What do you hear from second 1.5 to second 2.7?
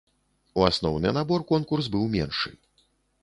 конкурс быў меншы.